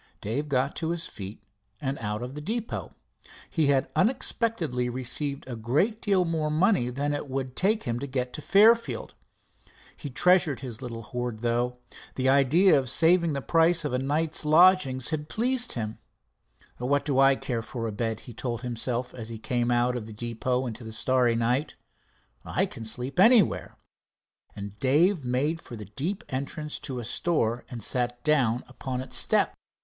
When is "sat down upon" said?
27.83-29.01